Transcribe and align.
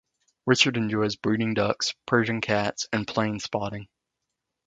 Richard 0.47 0.77
enjoys 0.77 1.15
breeding 1.15 1.53
ducks, 1.53 1.93
Persian 2.07 2.41
Cats 2.41 2.87
and 2.91 3.05
plane 3.07 3.39
spotting. 3.39 3.87